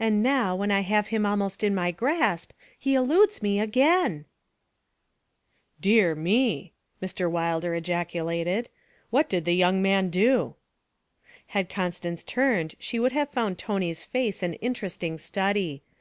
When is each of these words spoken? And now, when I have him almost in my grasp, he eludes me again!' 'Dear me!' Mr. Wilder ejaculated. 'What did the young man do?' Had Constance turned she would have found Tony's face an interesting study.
And 0.00 0.20
now, 0.20 0.56
when 0.56 0.72
I 0.72 0.80
have 0.80 1.06
him 1.14 1.24
almost 1.24 1.62
in 1.62 1.76
my 1.76 1.92
grasp, 1.92 2.50
he 2.76 2.96
eludes 2.96 3.40
me 3.40 3.60
again!' 3.60 4.24
'Dear 5.80 6.16
me!' 6.16 6.72
Mr. 7.00 7.30
Wilder 7.30 7.72
ejaculated. 7.76 8.68
'What 9.10 9.28
did 9.28 9.44
the 9.44 9.54
young 9.54 9.80
man 9.80 10.10
do?' 10.10 10.56
Had 11.46 11.68
Constance 11.68 12.24
turned 12.24 12.74
she 12.80 12.98
would 12.98 13.12
have 13.12 13.28
found 13.30 13.58
Tony's 13.58 14.02
face 14.02 14.42
an 14.42 14.54
interesting 14.54 15.18
study. 15.18 15.84